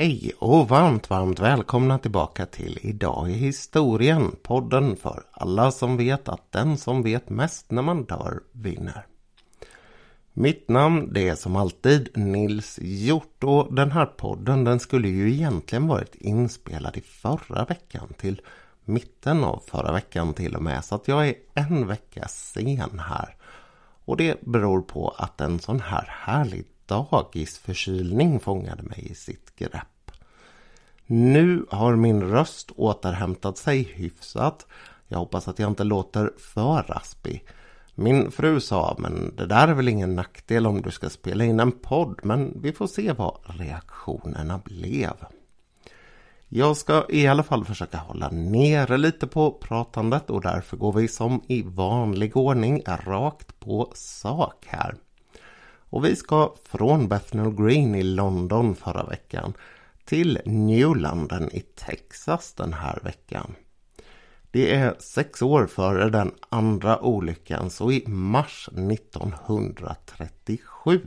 [0.00, 4.36] Hej och varmt, varmt välkomna tillbaka till Idag i historien.
[4.42, 9.06] Podden för alla som vet att den som vet mest när man dör vinner.
[10.32, 15.32] Mitt namn det är som alltid Nils Hjort och den här podden den skulle ju
[15.32, 18.40] egentligen varit inspelad i förra veckan till
[18.84, 23.36] mitten av förra veckan till och med så att jag är en vecka sen här.
[24.04, 30.10] Och det beror på att en sån här härlig dagisförkylning fångade mig i sitt grepp.
[31.06, 34.66] Nu har min röst återhämtat sig hyfsat.
[35.08, 37.44] Jag hoppas att jag inte låter för raspig.
[37.94, 41.60] Min fru sa, men det där är väl ingen nackdel om du ska spela in
[41.60, 45.12] en podd, men vi får se vad reaktionerna blev.
[46.48, 51.08] Jag ska i alla fall försöka hålla nere lite på pratandet och därför går vi
[51.08, 54.94] som i vanlig ordning rakt på sak här.
[55.90, 59.52] Och vi ska från Bethnal Green i London förra veckan
[60.04, 63.54] till Newlanden i Texas den här veckan.
[64.50, 71.00] Det är sex år före den andra olyckan, så i mars 1937.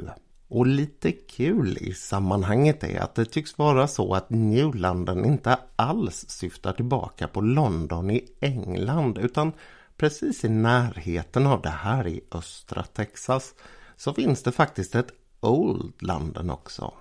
[0.48, 6.30] Och lite kul i sammanhanget är att det tycks vara så att Newlanden inte alls
[6.30, 9.52] syftar tillbaka på London i England utan
[9.98, 13.54] precis i närheten av det här i östra Texas
[14.02, 16.94] så finns det faktiskt ett Old London också.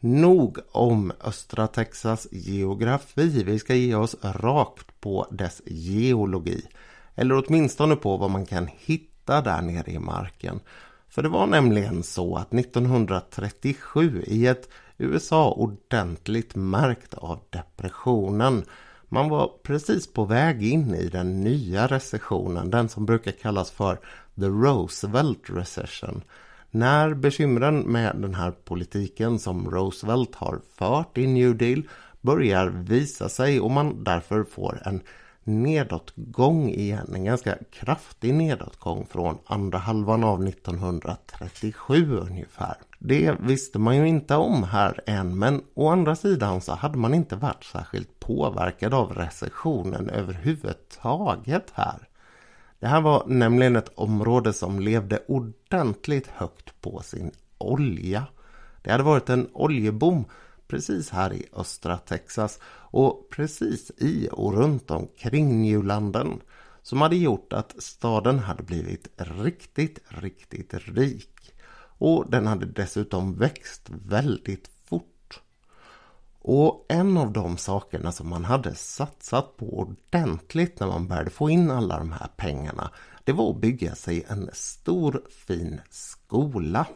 [0.00, 3.42] Nog om östra Texas geografi.
[3.44, 6.68] Vi ska ge oss rakt på dess geologi.
[7.14, 10.60] Eller åtminstone på vad man kan hitta där nere i marken.
[11.08, 14.68] För det var nämligen så att 1937 i ett
[14.98, 18.64] USA ordentligt märkt av depressionen.
[19.08, 23.94] Man var precis på väg in i den nya recessionen, den som brukar kallas för
[24.40, 26.22] The Roosevelt Recession.
[26.70, 31.82] När bekymren med den här politiken som Roosevelt har fört i New Deal
[32.20, 35.00] börjar visa sig och man därför får en
[35.44, 37.12] nedåtgång igen.
[37.14, 42.74] En ganska kraftig nedåtgång från andra halvan av 1937 ungefär.
[42.98, 47.14] Det visste man ju inte om här än men å andra sidan så hade man
[47.14, 52.08] inte varit särskilt påverkad av recessionen överhuvudtaget här.
[52.80, 58.26] Det här var nämligen ett område som levde ordentligt högt på sin olja.
[58.82, 60.24] Det hade varit en oljeboom
[60.68, 62.58] precis här i östra Texas
[62.90, 66.40] och precis i och runt omkring Newlanden
[66.82, 71.54] som hade gjort att staden hade blivit riktigt, riktigt rik.
[71.98, 75.40] Och den hade dessutom växt väldigt fort.
[76.40, 81.50] och en av de sakerna som man hade satsat på ordentligt när man började få
[81.50, 82.90] in alla de här pengarna
[83.24, 86.86] det var att bygga sig en stor fin skola.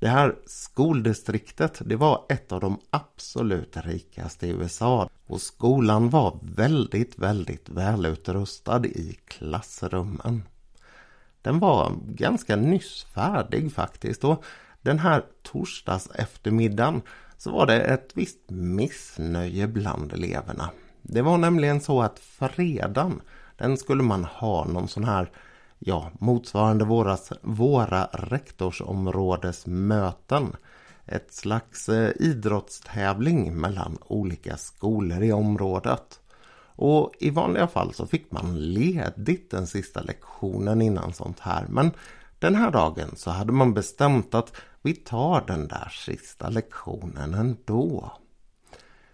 [0.00, 6.38] Det här skoldistriktet det var ett av de absolut rikaste i USA och skolan var
[6.42, 10.42] väldigt, väldigt välutrustad i klassrummen.
[11.42, 14.44] Den var ganska nyss färdig faktiskt och
[14.82, 17.02] den här torsdags eftermiddagen
[17.36, 20.70] så var det ett visst missnöje bland eleverna.
[21.02, 23.20] Det var nämligen så att fredagen,
[23.56, 25.30] den skulle man ha någon sån här,
[25.82, 30.56] ja, motsvarande våras, våra rektorsområdesmöten.
[31.06, 36.20] Ett slags eh, idrottstävling mellan olika skolor i området.
[36.76, 41.66] Och i vanliga fall så fick man ledigt den sista lektionen innan sånt här.
[41.68, 41.90] Men
[42.38, 44.52] den här dagen så hade man bestämt att
[44.82, 48.12] vi tar den där sista lektionen ändå.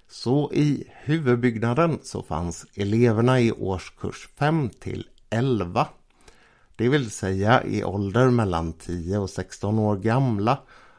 [0.09, 5.89] Så i huvudbyggnaden så fanns eleverna i årskurs 5 till 11.
[6.77, 10.59] Det vill säga i ålder mellan 10 och 16 år gamla.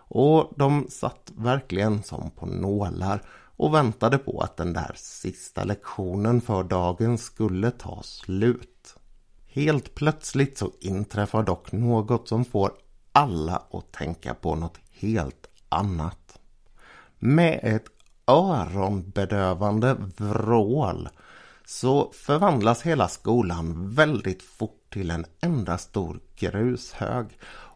[0.09, 3.21] Och de satt verkligen som på nålar
[3.57, 8.95] och väntade på att den där sista lektionen för dagen skulle ta slut.
[9.47, 12.71] Helt plötsligt så inträffar dock något som får
[13.11, 16.39] alla att tänka på något helt annat.
[17.19, 17.85] Med ett
[18.27, 21.09] öronbedövande vrål
[21.69, 27.27] så förvandlas hela skolan väldigt fort till en enda stor grushög.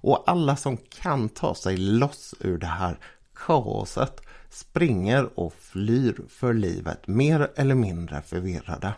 [0.02, 3.00] Och alla som kan ta sig loss ur det här
[3.36, 8.94] kaoset springer och flyr för livet mer eller mindre förvirrade.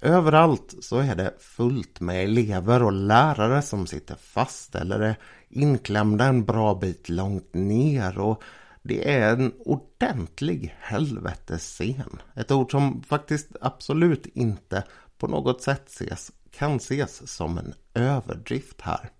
[0.00, 5.16] Överallt så är det fullt med elever och lärare som sitter fast eller är
[5.48, 8.42] inklämda en bra bit långt ner och
[8.84, 12.22] det är en ordentlig helvetesscen.
[12.34, 14.84] Ett ord som faktiskt absolut inte
[15.18, 19.10] på något sätt ses, kan ses som en överdrift här.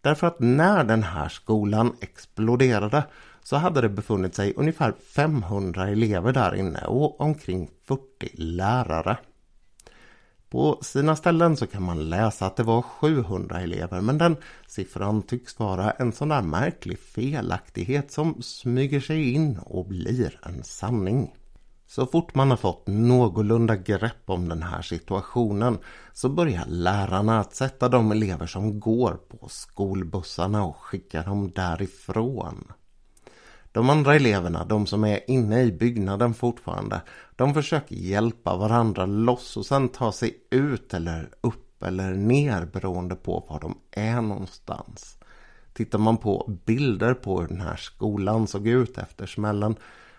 [0.00, 3.04] Därför att när den här skolan exploderade
[3.42, 8.00] så hade det befunnit sig ungefär 500 elever där inne och omkring 40
[8.34, 9.16] lärare.
[10.50, 14.36] På sina ställen så kan man läsa att det var 700 elever men den
[14.66, 20.64] siffran tycks vara en sån där märklig felaktighet som smyger sig in och blir en
[20.64, 21.34] sanning.
[21.86, 25.78] Så fort man har fått någorlunda grepp om den här situationen
[26.12, 32.72] så börjar lärarna att sätta de elever som går på skolbussarna och skicka dem därifrån.
[33.72, 37.00] De andra eleverna, de som är inne i byggnaden fortfarande,
[37.36, 43.14] de försöker hjälpa varandra loss och sen ta sig ut eller upp eller ner beroende
[43.14, 45.18] på var de är någonstans.
[45.72, 49.76] Tittar man på bilder på hur den här skolan såg ut efter smällen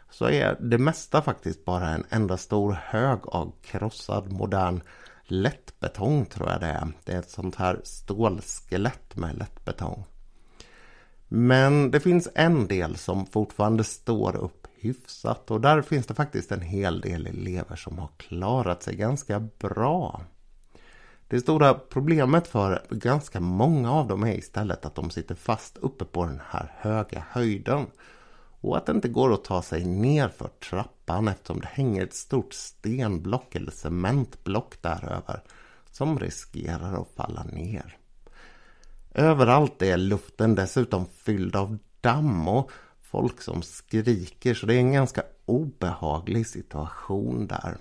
[0.10, 4.82] så är det mesta faktiskt bara en enda stor hög av krossad modern
[5.24, 6.88] lättbetong tror jag det är.
[7.04, 10.06] Det är ett sånt här stålskelett med lättbetong.
[11.32, 16.52] Men det finns en del som fortfarande står upp hyfsat och där finns det faktiskt
[16.52, 20.22] en hel del elever som har klarat sig ganska bra.
[21.28, 26.06] Det stora problemet för ganska många av dem är istället att de sitter fast uppe
[26.06, 27.86] på den här höga höjden
[28.62, 32.14] och att det inte går att ta sig ner för trappan eftersom det hänger ett
[32.14, 35.44] stort stenblock eller cementblock däröver
[35.92, 37.99] som riskerar att falla ner.
[39.20, 42.72] Överallt är luften dessutom fylld av damm och
[43.02, 47.78] folk som skriker så det är en ganska obehaglig situation där.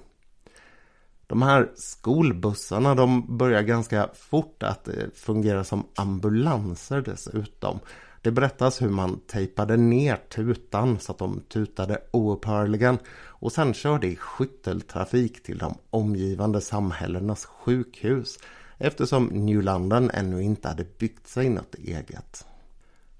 [1.26, 7.78] De här skolbussarna de börjar ganska fort att eh, fungera som ambulanser dessutom.
[8.22, 14.06] Det berättas hur man tejpade ner tutan så att de tutade oupphörligen och sen körde
[14.06, 18.38] i skytteltrafik till de omgivande samhällenas sjukhus
[18.78, 22.46] eftersom New London ännu inte hade byggt sig något eget.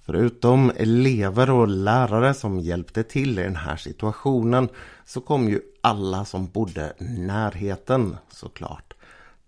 [0.08, 4.69] Förutom elever och lärare som hjälpte till i den här situationen
[5.05, 8.94] så kom ju alla som bodde närheten såklart.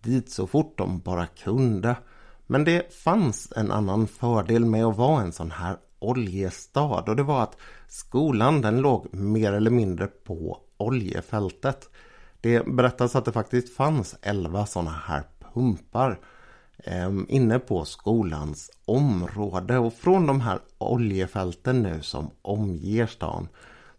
[0.02, 1.96] Dit så fort de bara kunde.
[2.46, 7.22] Men det fanns en annan fördel med att vara en sån här oljestad och det
[7.22, 7.56] var att
[7.88, 11.88] skolan den låg mer eller mindre på oljefältet.
[12.40, 15.22] Det berättas att det faktiskt fanns 11 sådana här
[15.54, 16.18] pumpar
[16.78, 23.48] eh, inne på skolans område och från de här oljefälten nu som omger stan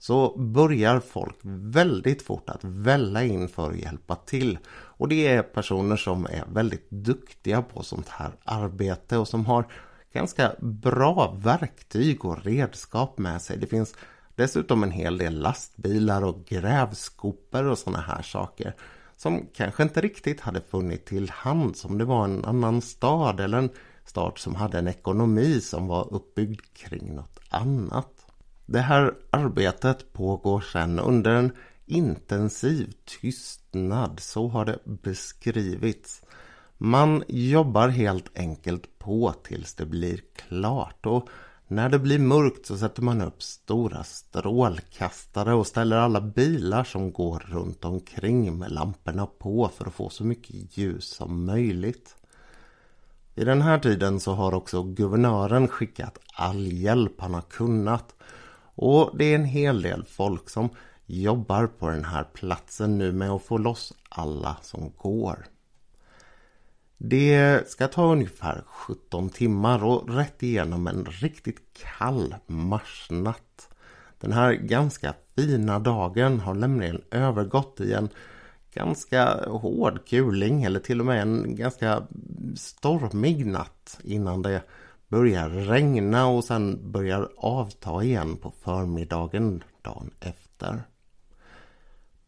[0.01, 4.57] så börjar folk väldigt fort att välla in för att hjälpa till.
[4.71, 9.65] Och det är personer som är väldigt duktiga på sånt här arbete och som har
[10.13, 13.57] ganska bra verktyg och redskap med sig.
[13.57, 13.95] Det finns
[14.35, 18.75] dessutom en hel del lastbilar och grävskopor och sådana här saker
[19.21, 23.57] som kanske inte riktigt hade funnit till hands om det var en annan stad eller
[23.57, 23.69] en
[24.05, 28.25] stad som hade en ekonomi som var uppbyggd kring något annat.
[28.65, 31.51] Det här arbetet pågår sedan under en
[31.85, 36.21] intensiv tystnad, så har det beskrivits.
[36.77, 41.29] Man jobbar helt enkelt på tills det blir klart och
[41.71, 47.11] när det blir mörkt så sätter man upp stora strålkastare och ställer alla bilar som
[47.11, 52.15] går runt omkring med lamporna på för att få så mycket ljus som möjligt.
[53.35, 58.15] I den här tiden så har också guvernören skickat all hjälp han har kunnat.
[58.75, 60.69] Och det är en hel del folk som
[61.05, 65.45] jobbar på den här platsen nu med att få loss alla som går.
[67.03, 71.59] Det ska ta ungefär 17 timmar och rätt igenom en riktigt
[71.97, 73.69] kall marsnatt.
[74.19, 78.09] Den här ganska fina dagen har nämligen övergått i en
[78.73, 82.03] ganska hård kuling eller till och med en ganska
[82.55, 84.61] stormig natt innan det
[85.07, 90.83] börjar regna och sen börjar avta igen på förmiddagen dagen efter.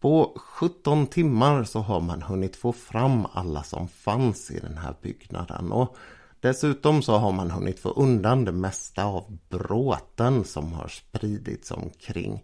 [0.03, 4.95] På 17 timmar så har man hunnit få fram alla som fanns i den här
[5.01, 5.95] byggnaden och
[6.39, 12.43] dessutom så har man hunnit få undan det mesta av bråten som har spridits omkring.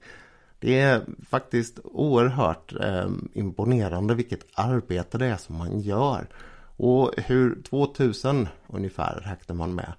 [0.60, 6.28] Det är faktiskt oerhört eh, imponerande vilket arbete det är som man gör.
[6.78, 9.94] Och hur 2000 ungefär räknar man med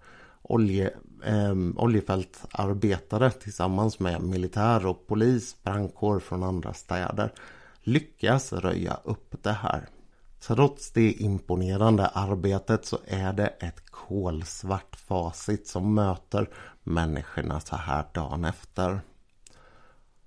[0.50, 0.90] olje,
[1.24, 7.32] eh, oljefältarbetare tillsammans med militär och polis, brandkår från andra städer
[7.82, 9.88] lyckas röja upp det här.
[10.40, 16.48] Trots det imponerande arbetet så är det ett kolsvart facit som möter
[16.82, 19.00] människorna så här dagen efter.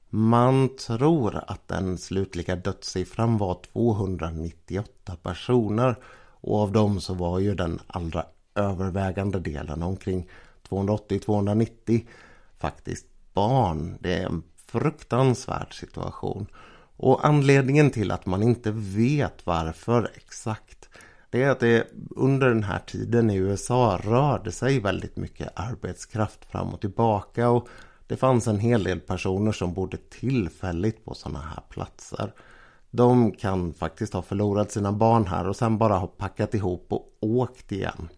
[0.09, 5.95] Man tror att den slutliga dödssiffran var 298 personer
[6.41, 8.25] och av dem så var ju den allra
[8.55, 10.29] övervägande delen omkring
[10.69, 12.07] 280-290
[12.57, 13.97] faktiskt barn.
[13.99, 16.47] Det är en fruktansvärd situation.
[16.97, 20.89] Och anledningen till att man inte vet varför exakt
[21.33, 26.45] det är att det under den här tiden i USA rörde sig väldigt mycket arbetskraft
[26.45, 27.67] fram och tillbaka och
[28.07, 32.33] det fanns en hel del personer som bodde tillfälligt på sådana här platser.
[32.91, 37.17] De kan faktiskt ha förlorat sina barn här och sen bara ha packat ihop och
[37.19, 38.09] åkt igen.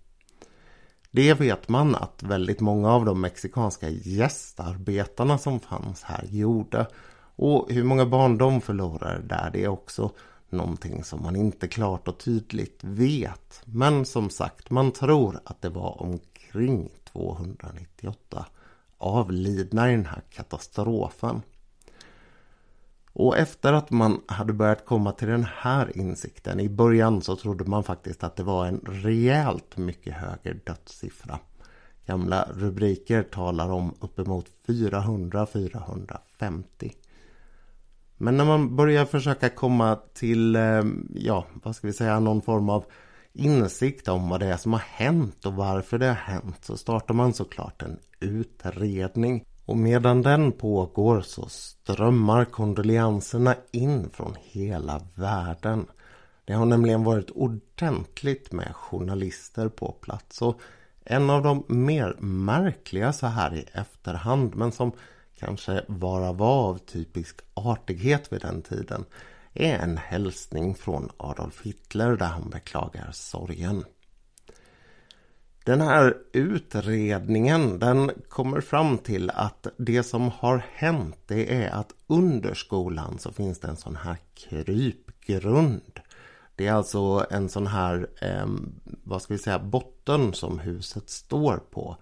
[1.15, 6.88] Det vet man att väldigt många av de mexikanska gästarbetarna som fanns här gjorde.
[7.36, 10.12] Och hur många barn de förlorade där det är också
[10.50, 13.62] någonting som man inte klart och tydligt vet.
[13.65, 18.45] Men som sagt, man tror att det var omkring 298
[18.98, 21.41] avlidna i den här katastrofen.
[23.17, 27.65] Och efter att man hade börjat komma till den här insikten, i början så trodde
[27.65, 31.39] man faktiskt att det var en rejält mycket högre dödssiffra.
[32.05, 36.91] Gamla rubriker talar om uppemot 400-450.
[38.17, 42.69] Men när man börjar försöka komma till, eh, ja, vad ska vi säga, någon form
[42.69, 42.86] av
[43.34, 47.13] insikt om vad det är som har hänt och varför det har hänt så startar
[47.13, 49.45] man såklart en utredning.
[49.65, 55.88] Och medan den pågår så strömmar kondolenserna in från hela världen.
[56.45, 60.60] Det har nämligen varit ordentligt med journalister på plats och
[61.05, 64.91] en av de mer märkliga så här i efterhand men som
[65.39, 69.05] kanske bara var av typisk artighet vid den tiden
[69.53, 73.86] är en hälsning från Adolf Hitler där han beklagar sorgen.
[75.65, 81.93] Den här utredningen den kommer fram till att det som har hänt det är att
[82.07, 86.00] under skolan så finns det en sån här krypgrund.
[86.55, 88.48] Det är alltså en sån här, eh,
[89.03, 91.98] vad ska vi säga, botten som huset står på.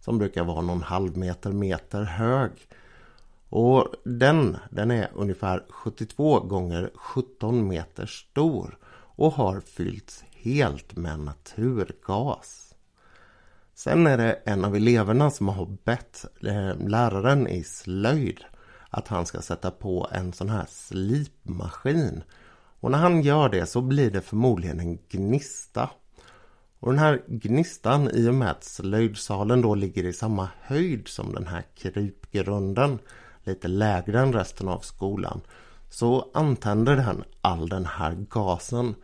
[0.00, 2.50] Som brukar vara någon halv meter, meter hög.
[3.48, 8.78] Och den, den är ungefär 72 gånger 17 meter stor
[9.16, 12.63] och har fyllts helt med naturgas.
[13.74, 18.44] Sen är det en av eleverna som har bett eh, läraren i slöjd
[18.90, 22.22] att han ska sätta på en sån här slipmaskin.
[22.80, 25.90] Och när han gör det så blir det förmodligen en gnista.
[26.80, 31.32] Och den här gnistan i och med att slöjdsalen då ligger i samma höjd som
[31.32, 32.98] den här krypgrunden
[33.44, 35.40] lite lägre än resten av skolan
[35.90, 38.94] så antänder den all den här gasen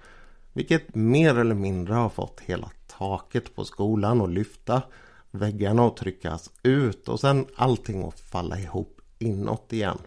[0.53, 4.83] vilket mer eller mindre har fått hela taket på skolan och lyfta
[5.31, 9.99] väggarna och tryckas ut och sen allting att falla ihop inåt igen.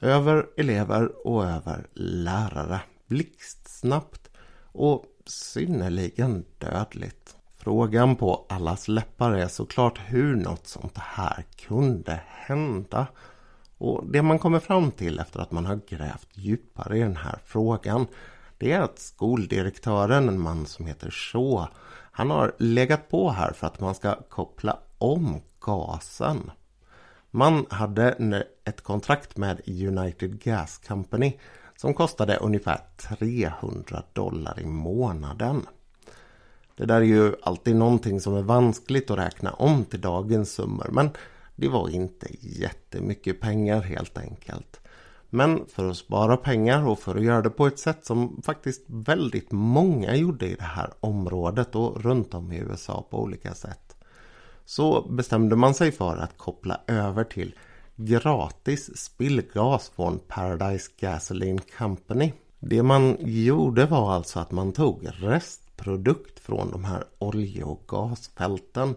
[0.00, 2.80] Över elever och över lärare.
[3.06, 4.30] Blixtsnabbt
[4.72, 7.36] och synnerligen dödligt.
[7.56, 13.06] Frågan på allas läppar är såklart hur något sånt här kunde hända.
[13.78, 17.38] Och det man kommer fram till efter att man har grävt djupare i den här
[17.44, 18.06] frågan
[18.62, 21.68] det är att skoldirektören, en man som heter Shaw,
[22.12, 26.50] han har legat på här för att man ska koppla om gasen.
[27.30, 31.38] Man hade ett kontrakt med United Gas Company
[31.76, 35.66] som kostade ungefär 300 dollar i månaden.
[36.76, 40.88] Det där är ju alltid någonting som är vanskligt att räkna om till dagens summor
[40.92, 41.10] men
[41.56, 44.81] det var inte jättemycket pengar helt enkelt.
[45.34, 48.84] Men för att spara pengar och för att göra det på ett sätt som faktiskt
[48.86, 53.96] väldigt många gjorde i det här området och runt om i USA på olika sätt.
[54.64, 57.54] Så bestämde man sig för att koppla över till
[57.96, 62.32] gratis spillgas från Paradise Gasoline Company.
[62.60, 68.94] Det man gjorde var alltså att man tog restprodukt från de här olje och gasfälten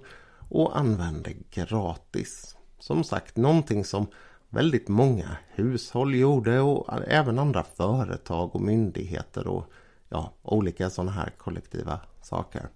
[0.50, 2.56] och använde gratis.
[2.80, 4.08] Som sagt, någonting som
[4.56, 9.72] väldigt många hushåll gjorde och även andra företag och myndigheter och
[10.10, 12.68] ja, olika sådana här kollektiva saker.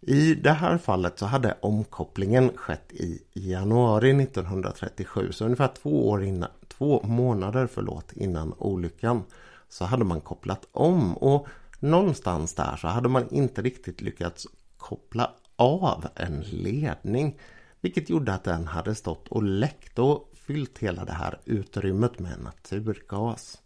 [0.00, 6.24] I det här fallet så hade omkopplingen skett i januari 1937 så ungefär två, år
[6.24, 9.22] innan, två månader förlåt, innan olyckan
[9.68, 11.46] så hade man kopplat om och
[11.80, 14.46] någonstans där så hade man inte riktigt lyckats
[14.76, 17.38] koppla av en ledning
[17.80, 22.40] vilket gjorde att den hade stått och läckt och fyllt hela det här utrymmet med
[22.42, 23.62] naturgas.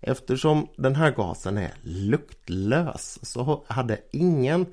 [0.00, 4.66] Eftersom den här gasen är luktlös så hade ingen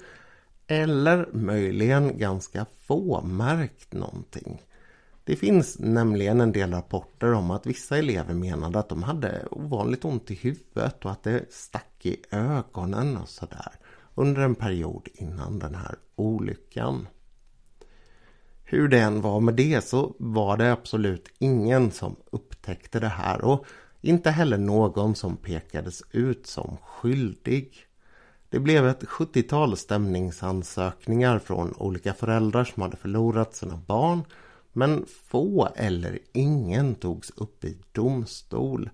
[0.68, 4.62] eller möjligen ganska få märkt någonting.
[5.24, 10.06] Det finns nämligen en del rapporter om att vissa elever menade att de hade ovanligt
[10.06, 13.72] ont i huvudet och att det stack i ögonen och sådär
[14.16, 17.08] under en period innan den här olyckan.
[18.70, 23.42] Hur det än var med det så var det absolut ingen som upptäckte det här
[23.42, 23.66] och
[24.02, 27.74] inte heller någon som pekades ut som skyldig.
[28.50, 34.24] Det blev ett 70-tal stämningsansökningar från olika föräldrar som hade förlorat sina barn
[34.74, 38.90] men få eller ingen togs upp i domstol.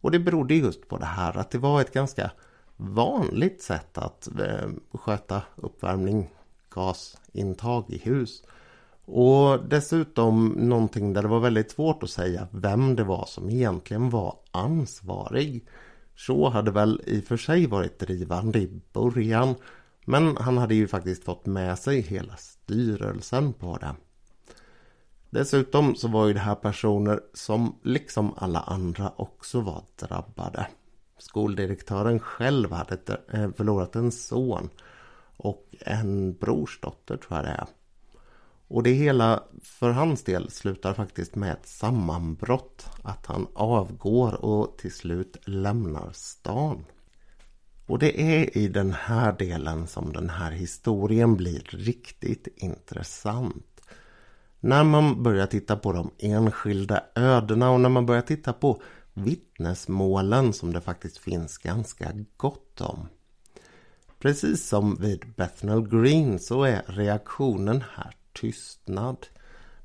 [0.00, 2.30] Och det berodde just på det här att det var ett ganska
[2.76, 6.30] vanligt sätt att eh, sköta uppvärmning,
[6.70, 8.42] gasintag i hus.
[9.10, 14.10] Och dessutom någonting där det var väldigt svårt att säga vem det var som egentligen
[14.10, 15.68] var ansvarig.
[16.16, 19.54] Så hade väl i och för sig varit drivande i början
[20.04, 23.94] men han hade ju faktiskt fått med sig hela styrelsen på det.
[25.30, 30.66] Dessutom så var ju det här personer som liksom alla andra också var drabbade.
[31.18, 32.98] Skoldirektören själv hade
[33.32, 34.68] eh, förlorat en son
[35.36, 37.66] och en brorsdotter tror jag det är.
[38.68, 42.86] Och det hela för hans del slutar faktiskt med ett sammanbrott.
[43.02, 46.84] Att han avgår och till slut lämnar stan.
[47.86, 53.80] Och det är i den här delen som den här historien blir riktigt intressant.
[54.60, 58.82] När man börjar titta på de enskilda ödena och när man börjar titta på
[59.14, 63.08] vittnesmålen som det faktiskt finns ganska gott om.
[64.18, 69.26] Precis som vid Bethnal Green så är reaktionen här tystnad.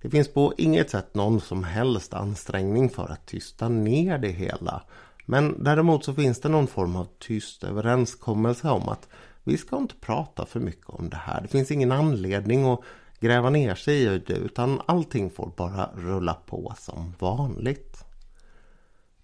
[0.01, 4.83] Det finns på inget sätt någon som helst ansträngning för att tysta ner det hela.
[5.25, 9.07] Men däremot så finns det någon form av tyst överenskommelse om att
[9.43, 11.41] vi ska inte prata för mycket om det här.
[11.41, 12.79] Det finns ingen anledning att
[13.19, 18.05] gräva ner sig i det utan allting får bara rulla på som vanligt.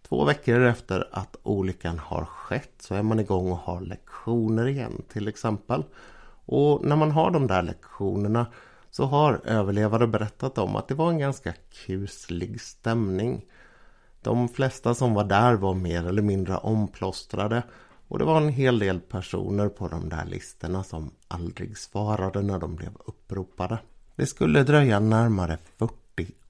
[0.09, 5.01] Två veckor efter att olyckan har skett så är man igång och har lektioner igen
[5.13, 5.83] till exempel.
[6.45, 8.45] Och när man har de där lektionerna
[8.91, 11.53] så har överlevare berättat om att det var en ganska
[11.85, 13.45] kuslig stämning.
[14.21, 17.63] De flesta som var där var mer eller mindre omplåstrade
[18.07, 22.59] och det var en hel del personer på de där listorna som aldrig svarade när
[22.59, 23.79] de blev uppropade.
[24.15, 25.93] Det skulle dröja närmare 40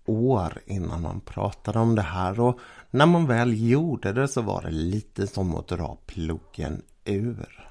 [0.06, 2.60] år innan man pratade om det här och
[2.92, 7.69] när man väl gjorde det så var det lite som att dra plogen ur.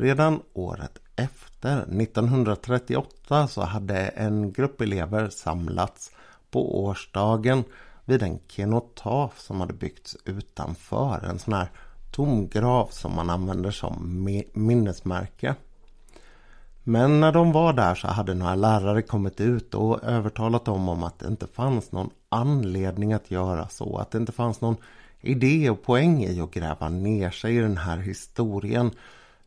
[0.00, 6.12] Redan året efter, 1938, så hade en grupp elever samlats
[6.50, 7.64] på årsdagen
[8.04, 11.24] vid en kenotaf som hade byggts utanför.
[11.30, 11.70] En sån här
[12.10, 15.54] tom grav som man använder som minnesmärke.
[16.82, 21.02] Men när de var där så hade några lärare kommit ut och övertalat dem om
[21.02, 23.96] att det inte fanns någon anledning att göra så.
[23.98, 24.76] Att det inte fanns någon
[25.20, 28.90] idé och poäng i att gräva ner sig i den här historien.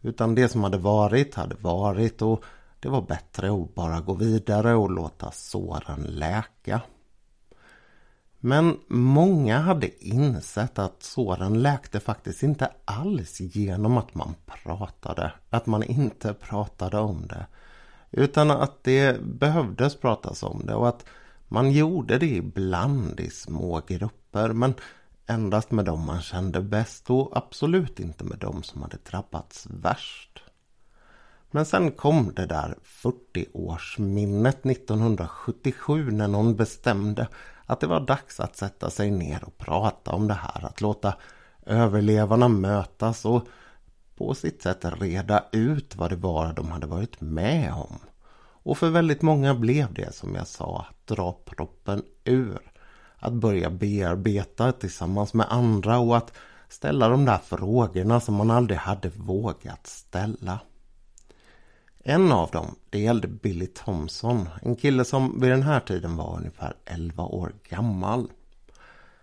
[0.03, 2.43] Utan det som hade varit hade varit och
[2.79, 6.81] det var bättre att bara gå vidare och låta såren läka.
[8.39, 15.33] Men många hade insett att såren läkte faktiskt inte alls genom att man pratade.
[15.49, 17.45] Att man inte pratade om det.
[18.11, 21.05] Utan att det behövdes pratas om det och att
[21.47, 24.73] man gjorde det ibland i små grupper men
[25.27, 30.43] endast med dem man kände bäst och absolut inte med dem som hade drabbats värst.
[31.51, 37.27] Men sen kom det där 40-årsminnet 1977 när någon bestämde
[37.65, 40.65] att det var dags att sätta sig ner och prata om det här.
[40.65, 41.15] Att låta
[41.65, 43.47] överlevarna mötas och
[44.15, 47.99] på sitt sätt reda ut vad det var de hade varit med om.
[48.65, 52.72] Och för väldigt många blev det som jag sa att dra proppen ur.
[53.23, 56.33] Att börja bearbeta tillsammans med andra och att
[56.69, 60.59] ställa de där frågorna som man aldrig hade vågat ställa.
[62.03, 66.38] En av dem, det gällde Billy Thompson, en kille som vid den här tiden var
[66.38, 68.29] ungefär 11 år gammal.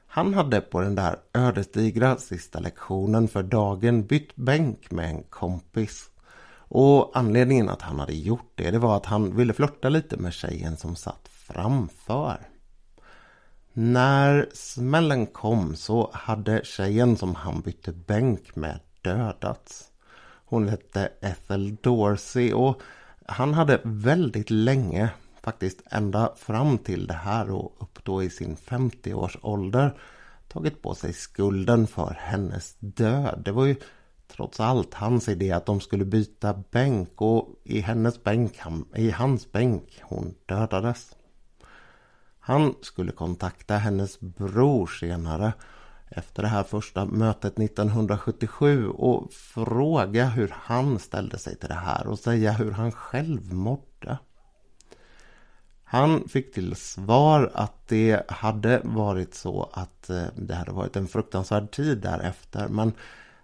[0.06, 6.10] Han hade på den där ödesdigra sista lektionen för dagen bytt bänk med en kompis.
[6.52, 10.32] Och anledningen att han hade gjort det, det var att han ville flörta lite med
[10.32, 12.49] tjejen som satt framför.
[13.72, 19.90] När smällen kom så hade tjejen som han bytte bänk med dödats.
[20.44, 22.80] Hon hette Ethel Dorsey och
[23.26, 25.11] han hade väldigt länge,
[25.42, 29.94] faktiskt ända fram till det här och upp då i sin 50-års ålder
[30.48, 33.42] tagit på sig skulden för hennes död.
[33.44, 33.76] Det var ju
[34.28, 38.61] trots allt hans idé att de skulle byta bänk och i hennes bänk,
[38.94, 41.16] i hans bänk, hon dödades.
[42.40, 45.53] Han skulle kontakta hennes bror senare
[46.09, 52.07] efter det här första mötet 1977 och fråga hur han ställde sig till det här
[52.07, 54.18] och säga hur han själv mådde.
[55.85, 61.09] Han fick till svar att det hade varit så att eh, det hade varit en
[61.09, 62.68] fruktansvärd tid därefter.
[62.68, 62.92] Men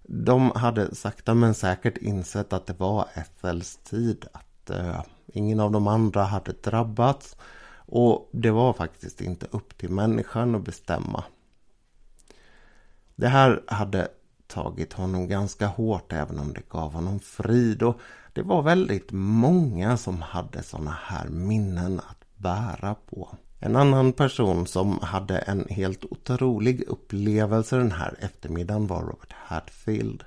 [0.02, 5.02] de hade sakta men säkert insett att det var Ethels tid att dö.
[5.26, 7.36] Ingen av de andra hade drabbats.
[7.86, 11.24] Och det var faktiskt inte upp till människan att bestämma.
[13.16, 14.08] Det här hade
[14.46, 17.82] tagit honom ganska hårt även om det gav honom frid.
[17.82, 18.00] Och
[18.32, 23.28] det var väldigt många som hade sådana här minnen att bära på.
[23.60, 30.24] En annan person som hade en helt otrolig upplevelse den här eftermiddagen var Robert Hadfield.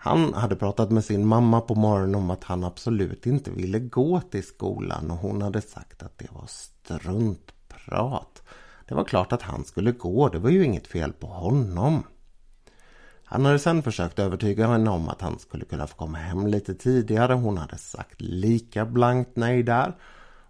[0.00, 4.20] Han hade pratat med sin mamma på morgonen om att han absolut inte ville gå
[4.20, 8.42] till skolan och hon hade sagt att det var struntprat.
[8.88, 12.02] Det var klart att han skulle gå, det var ju inget fel på honom.
[13.24, 16.74] Han hade sen försökt övertyga henne om att han skulle kunna få komma hem lite
[16.74, 17.32] tidigare.
[17.32, 19.96] Hon hade sagt lika blankt nej där.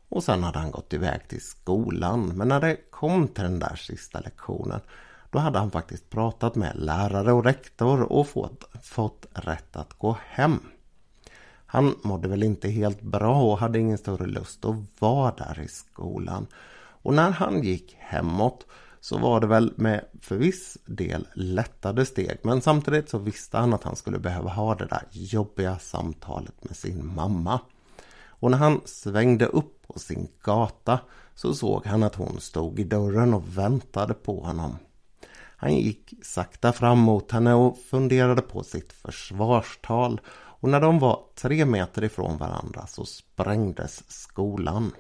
[0.09, 2.27] Och sen hade han gått iväg till skolan.
[2.37, 4.81] Men när det kom till den där sista lektionen
[5.31, 10.17] då hade han faktiskt pratat med lärare och rektor och fått, fått rätt att gå
[10.29, 10.61] hem.
[11.67, 15.69] Han mådde väl inte helt bra och hade ingen större lust att vara där i
[15.69, 16.47] skolan.
[17.03, 18.67] Och när han gick hemåt
[19.01, 22.39] så var det väl med för viss del lättade steg.
[22.43, 26.77] Men samtidigt så visste han att han skulle behöva ha det där jobbiga samtalet med
[26.77, 27.61] sin mamma.
[28.27, 31.01] Och när han svängde upp på sin gata
[31.35, 34.77] så såg han att hon stod i dörren och väntade på honom.
[35.61, 41.25] Han gick sakta fram mot henne och funderade på sitt försvarstal och när de var
[41.35, 44.93] tre meter ifrån varandra så sprängdes skolan.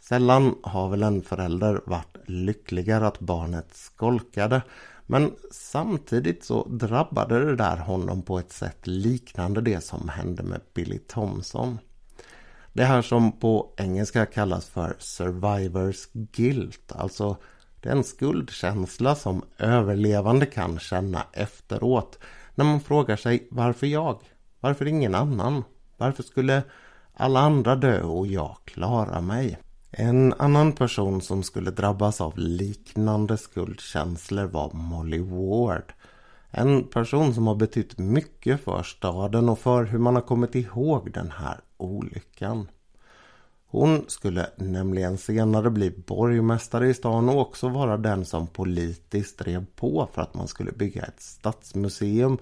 [0.00, 4.62] Sällan har väl en förälder varit lyckligare att barnet skolkade
[5.06, 10.60] men samtidigt så drabbade det där honom på ett sätt liknande det som hände med
[10.74, 11.78] Billy Thompson.
[12.72, 17.36] Det här som på engelska kallas för survivors guilt, alltså
[17.82, 22.18] den skuldkänsla som överlevande kan känna efteråt
[22.54, 24.18] när man frågar sig varför jag?
[24.60, 25.64] Varför ingen annan?
[25.96, 26.62] Varför skulle
[27.14, 29.58] alla andra dö och jag klara mig?
[29.90, 35.92] En annan person som skulle drabbas av liknande skuldkänslor var Molly Ward.
[36.50, 41.12] En person som har betytt mycket för staden och för hur man har kommit ihåg
[41.12, 42.68] den här olyckan.
[43.72, 49.66] Hon skulle nämligen senare bli borgmästare i stan och också vara den som politiskt drev
[49.76, 52.38] på för att man skulle bygga ett stadsmuseum.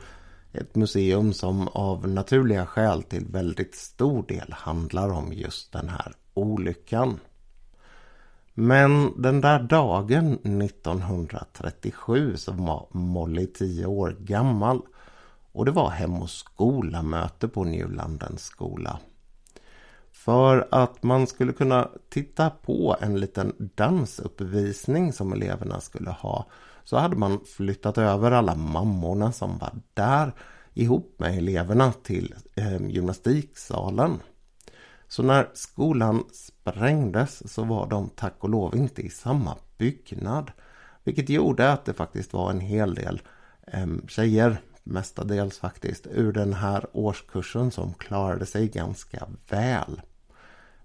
[0.53, 6.13] Ett museum som av naturliga skäl till väldigt stor del handlar om just den här
[6.35, 7.21] olyckan.
[8.55, 14.81] Men den där dagen 1937 så var Molly tio år gammal
[15.53, 18.99] och det var hem och skola-möte på Njulandens skola.
[20.25, 26.47] För att man skulle kunna titta på en liten dansuppvisning som eleverna skulle ha
[26.85, 30.33] så hade man flyttat över alla mammorna som var där
[30.75, 34.21] ihop med eleverna till eh, gymnastiksalen.
[35.09, 40.51] Så när skolan sprängdes så var de tack och lov inte i samma byggnad.
[41.05, 43.21] Vilket gjorde att det faktiskt var en hel del
[43.67, 50.01] eh, tjejer, mestadels faktiskt, ur den här årskursen som klarade sig ganska väl.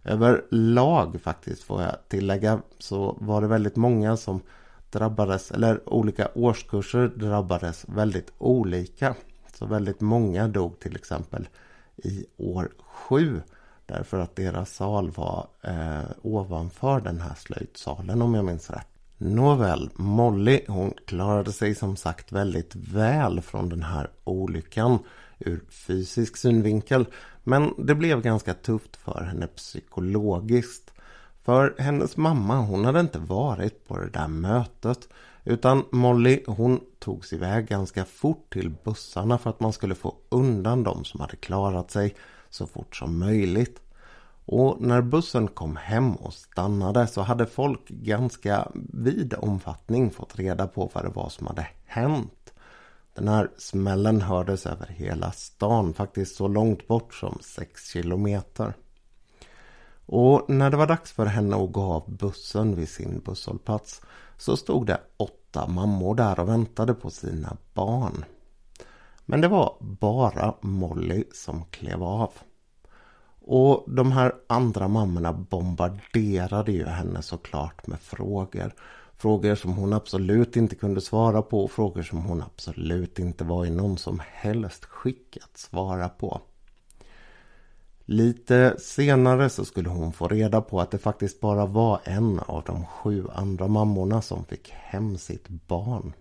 [0.06, 4.42] Överlag faktiskt får jag tillägga så var det väldigt många som
[4.90, 9.16] drabbades, eller olika årskurser drabbades väldigt olika.
[9.54, 11.48] Så väldigt många dog till exempel
[11.96, 13.42] i år 7.
[13.86, 18.88] Därför att deras sal var eh, ovanför den här slöjdsalen om jag minns rätt.
[19.18, 25.00] Nåväl, Molly hon klarade sig som sagt väldigt väl från den här olyckan
[25.40, 27.06] ur fysisk synvinkel.
[27.48, 30.92] Men det blev ganska tufft för henne psykologiskt.
[31.44, 35.10] För hennes mamma hon hade inte varit på det där mötet.
[35.44, 40.84] Utan Molly hon togs iväg ganska fort till bussarna för att man skulle få undan
[40.84, 42.16] dem som hade klarat sig
[42.50, 43.82] så fort som möjligt.
[44.46, 50.68] Och när bussen kom hem och stannade så hade folk ganska vid omfattning fått reda
[50.68, 52.45] på vad det var som hade hänt.
[53.16, 58.74] Den här smällen hördes över hela stan, faktiskt så långt bort som 6 kilometer.
[60.06, 64.02] Och när det var dags för henne att gå av bussen vid sin busshållplats
[64.38, 68.26] så stod det åtta mammor där och väntade på sina barn.
[69.26, 72.32] Men det var bara Molly som klev av.
[73.48, 78.74] Och de här andra mammorna bombarderade ju henne såklart med frågor.
[79.18, 81.68] Frågor som hon absolut inte kunde svara på.
[81.68, 86.42] Frågor som hon absolut inte var i någon som helst skick att svara på.
[88.06, 92.64] Lite senare så skulle hon få reda på att det faktiskt bara var en av
[92.64, 96.14] de sju andra mammorna som fick hem sitt barn.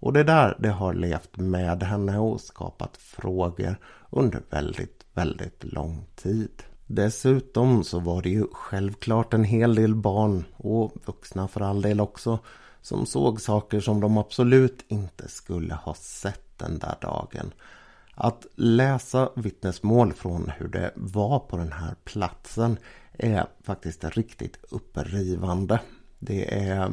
[0.00, 3.76] Och det där det har levt med henne och skapat frågor
[4.10, 6.62] under väldigt, väldigt lång tid.
[6.90, 12.00] Dessutom så var det ju självklart en hel del barn och vuxna för all del
[12.00, 12.38] också
[12.82, 17.52] som såg saker som de absolut inte skulle ha sett den där dagen.
[18.14, 22.78] Att läsa vittnesmål från hur det var på den här platsen
[23.12, 25.80] är faktiskt riktigt upprivande.
[26.18, 26.92] Det är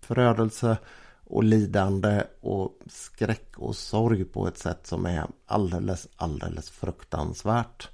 [0.00, 0.76] förödelse
[1.24, 7.88] och lidande och skräck och sorg på ett sätt som är alldeles, alldeles fruktansvärt.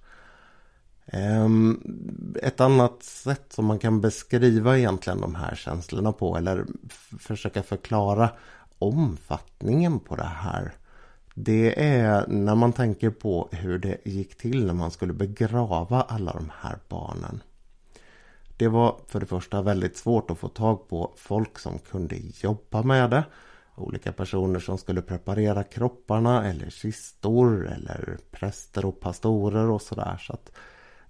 [1.06, 1.80] Ehm,
[2.42, 6.66] ett annat sätt som man kan beskriva egentligen de här känslorna på eller
[7.18, 8.30] försöka förklara
[8.78, 10.72] omfattningen på det här.
[11.34, 16.32] Det är när man tänker på hur det gick till när man skulle begrava alla
[16.32, 17.42] de här barnen.
[18.56, 22.82] Det var för det första väldigt svårt att få tag på folk som kunde jobba
[22.82, 23.24] med det.
[23.74, 30.16] Olika personer som skulle preparera kropparna eller kistor eller präster och pastorer och sådär.
[30.20, 30.52] Så att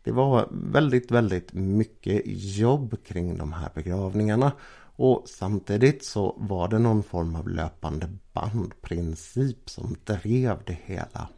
[0.05, 2.23] det var väldigt, väldigt mycket
[2.57, 4.53] jobb kring de här begravningarna.
[4.97, 11.29] Och samtidigt så var det någon form av löpande bandprincip som drev det hela.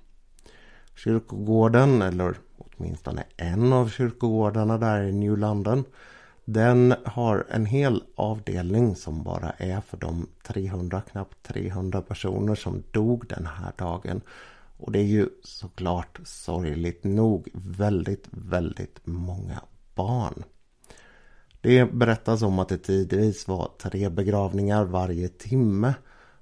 [0.95, 5.85] Kyrkogården, eller åtminstone en av kyrkogårdarna där i New London,
[6.45, 12.83] den har en hel avdelning som bara är för de 300, knappt 300 personer som
[12.91, 14.21] dog den här dagen.
[14.77, 19.61] Och det är ju såklart sorgligt nog väldigt, väldigt många
[19.95, 20.45] barn.
[21.61, 25.95] Det berättas om att det tidvis var tre begravningar varje timme.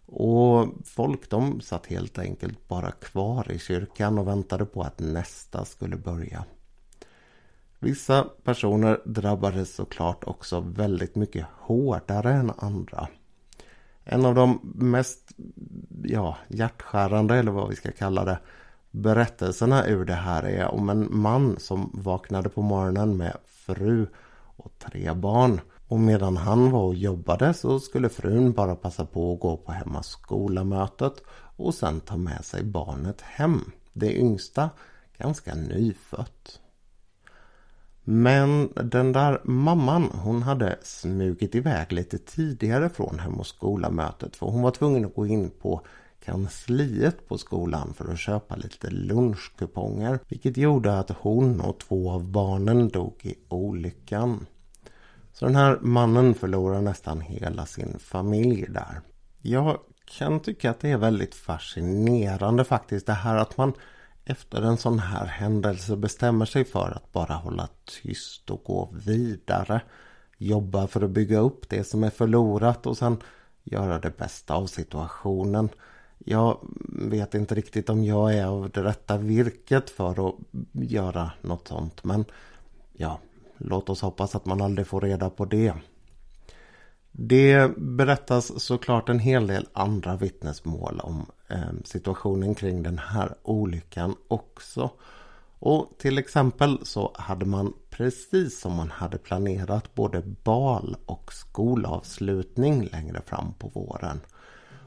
[0.06, 5.64] Och folk de satt helt enkelt bara kvar i kyrkan och väntade på att nästa
[5.64, 6.44] skulle börja.
[7.78, 13.08] Vissa personer drabbades såklart också väldigt mycket hårdare än andra.
[14.04, 15.21] En av de mest
[16.02, 18.38] ja, hjärtskärande eller vad vi ska kalla det
[18.92, 24.06] berättelserna ur det här är om en man som vaknade på morgonen med fru
[24.56, 25.60] och tre barn.
[25.88, 29.72] Och medan han var och jobbade så skulle frun bara passa på att gå på
[29.72, 31.12] hemma skolamötet
[31.56, 33.60] och sen ta med sig barnet hem.
[33.92, 34.70] Det yngsta
[35.18, 36.60] ganska nyfött.
[38.04, 44.46] Men den där mamman hon hade smugit iväg lite tidigare från hem och skolamötet för
[44.46, 45.80] hon var tvungen att gå in på
[46.24, 50.18] kansliet på skolan för att köpa lite lunchkuponger.
[50.28, 54.46] Vilket gjorde att hon och två av barnen dog i olyckan.
[55.32, 59.00] Så den här mannen förlorar nästan hela sin familj där.
[59.42, 59.78] Jag
[60.18, 63.72] kan tycka att det är väldigt fascinerande faktiskt det här att man
[64.24, 69.80] efter en sån här händelse bestämmer sig för att bara hålla tyst och gå vidare.
[70.38, 73.16] Jobba för att bygga upp det som är förlorat och sen
[73.64, 75.68] göra det bästa av situationen.
[76.18, 76.58] Jag
[76.88, 80.34] vet inte riktigt om jag är av det rätta virket för att
[80.72, 82.24] göra något sånt men
[82.92, 83.18] ja,
[83.58, 85.74] låt oss hoppas att man aldrig får reda på det.
[87.12, 94.16] Det berättas såklart en hel del andra vittnesmål om Ehm, situationen kring den här olyckan
[94.28, 94.90] också.
[95.58, 102.84] Och till exempel så hade man precis som man hade planerat både bal och skolavslutning
[102.84, 104.20] längre fram på våren.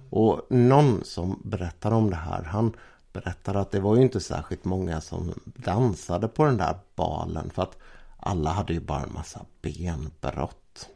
[0.09, 2.73] Och någon som berättar om det här han
[3.13, 7.63] berättar att det var ju inte särskilt många som dansade på den där balen för
[7.63, 7.77] att
[8.17, 10.89] alla hade ju bara en massa benbrott.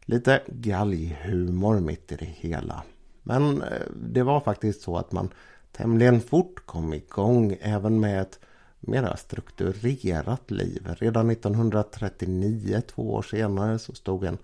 [0.00, 2.82] Lite galghumor mitt i det hela.
[3.28, 5.28] Men eh, det var faktiskt så att man
[5.72, 8.38] tämligen fort kom igång även med ett
[8.80, 10.88] mera strukturerat liv.
[10.98, 14.38] Redan 1939, två år senare, så stod en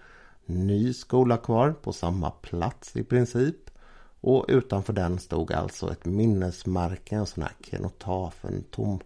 [0.46, 3.70] ny skola kvar på samma plats i princip.
[4.20, 9.00] Och utanför den stod alltså ett minnesmärke, en sån här kenotaf, en tom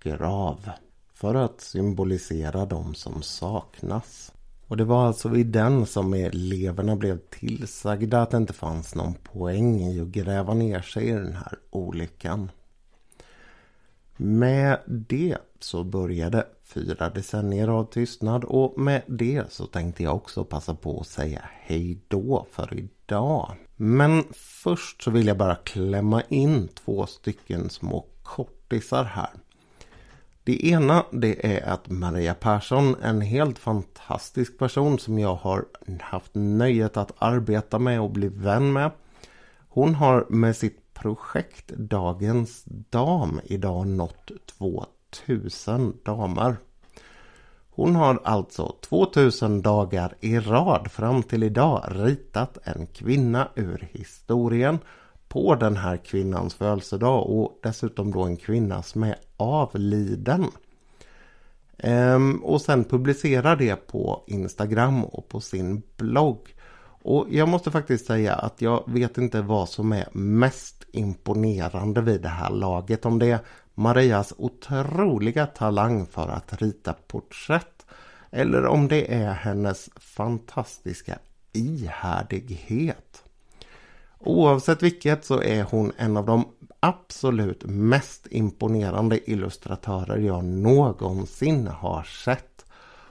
[0.00, 0.70] grav.
[1.12, 4.32] För att symbolisera de som saknas.
[4.68, 9.14] Och det var alltså vid den som eleverna blev tillsagda att det inte fanns någon
[9.14, 12.50] poäng i att gräva ner sig i den här olyckan.
[14.16, 20.44] Med det så började fyra decennier av tystnad och med det så tänkte jag också
[20.44, 23.56] passa på att säga hej då för idag.
[23.76, 29.30] Men först så vill jag bara klämma in två stycken små kortisar här.
[30.48, 35.64] Det ena det är att Maria Persson, en helt fantastisk person som jag har
[36.00, 38.90] haft nöjet att arbeta med och bli vän med.
[39.68, 46.56] Hon har med sitt projekt Dagens Dam idag nått 2000 damer.
[47.70, 54.78] Hon har alltså 2000 dagar i rad fram till idag ritat en kvinna ur historien
[55.28, 60.46] på den här kvinnans födelsedag och dessutom då en kvinna som är avliden.
[61.78, 66.54] Ehm, och sen publicerar det på Instagram och på sin blogg.
[67.02, 72.22] Och jag måste faktiskt säga att jag vet inte vad som är mest imponerande vid
[72.22, 73.06] det här laget.
[73.06, 73.40] Om det är
[73.74, 77.86] Marias otroliga talang för att rita porträtt
[78.30, 81.18] eller om det är hennes fantastiska
[81.52, 83.22] ihärdighet.
[84.20, 86.44] Oavsett vilket så är hon en av de
[86.80, 92.64] absolut mest imponerande illustratörer jag någonsin har sett.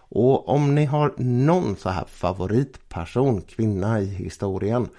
[0.10, 4.90] Och om ni har någon så här favoritperson, kvinna i historien,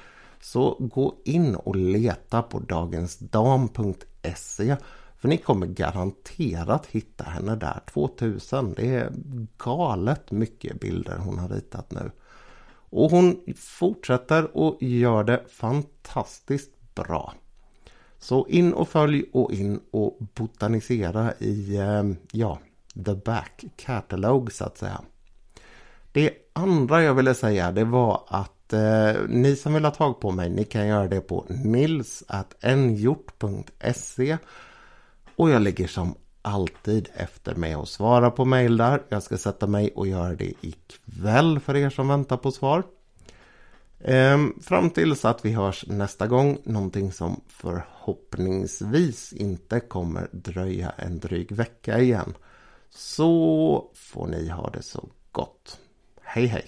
[0.41, 4.77] så gå in och leta på dagensdam.se
[5.19, 8.75] för ni kommer garanterat hitta henne där 2000.
[8.77, 9.13] Det är
[9.65, 12.11] galet mycket bilder hon har ritat nu.
[12.91, 17.35] Och hon fortsätter och gör det fantastiskt bra.
[18.19, 22.59] Så in och följ och in och botanisera i, eh, ja,
[23.05, 25.01] the back catalog så att säga.
[26.13, 30.31] Det andra jag ville säga det var att eh, ni som vill ha tag på
[30.31, 32.29] mig, ni kan göra det på nils.njort.se
[35.37, 36.15] och jag ligger som
[36.49, 39.03] alltid efter med att svara på mejl där.
[39.09, 42.83] Jag ska sätta mig och göra det ikväll för er som väntar på svar.
[44.01, 51.19] Ehm, fram tills att vi hörs nästa gång, någonting som förhoppningsvis inte kommer dröja en
[51.19, 52.35] dryg vecka igen.
[52.91, 55.79] Så får ni ha det så gott.
[56.23, 56.67] Hej hej!